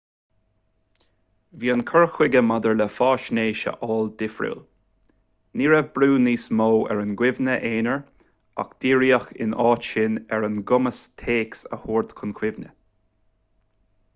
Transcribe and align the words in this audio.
bhí 1.63 1.69
an 1.73 1.81
cur 1.89 2.05
chuige 2.15 2.39
maidir 2.45 2.77
le 2.79 2.87
faisnéis 2.93 3.61
a 3.71 3.73
fháil 3.81 4.09
difriúil 4.21 4.63
ní 5.61 5.67
raibh 5.73 5.91
brú 5.97 6.09
níos 6.25 6.47
mó 6.61 6.67
ar 6.95 7.03
an 7.03 7.13
gcuimhne 7.21 7.59
aonair 7.73 8.01
ach 8.65 8.73
díríodh 8.85 9.29
ina 9.47 9.61
áit 9.73 9.91
sin 9.91 10.17
ar 10.39 10.49
an 10.51 10.57
gcumas 10.73 11.03
téacs 11.25 11.63
a 11.69 11.73
thabhairt 11.85 12.17
chun 12.23 12.35
cuimhne 12.43 12.73